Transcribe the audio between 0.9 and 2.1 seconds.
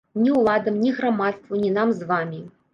грамадству, ні нам